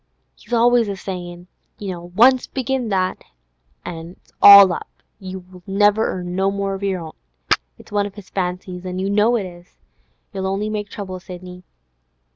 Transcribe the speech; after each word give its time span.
He's 0.35 0.51
always 0.51 0.87
a 0.87 0.95
saying: 0.95 1.45
"Once 1.79 2.47
begin 2.47 2.89
that, 2.89 3.19
an' 3.85 4.13
it's 4.17 4.31
all 4.41 4.73
up; 4.73 4.87
you 5.19 5.61
never 5.67 6.07
earn 6.07 6.35
no 6.35 6.49
more 6.49 6.73
of 6.73 6.81
your 6.81 7.01
own." 7.01 7.15
It's 7.77 7.91
one 7.91 8.07
of 8.07 8.15
his 8.15 8.31
fancies, 8.31 8.83
an' 8.83 8.97
you 8.97 9.11
know 9.11 9.35
it 9.35 9.45
is. 9.45 9.77
You'll 10.33 10.47
only 10.47 10.69
make 10.71 10.89
trouble, 10.89 11.19
Sidney. 11.19 11.61